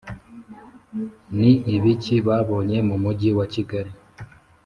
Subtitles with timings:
[1.39, 3.91] ni ibiki babonye mu mujyi wa kigali?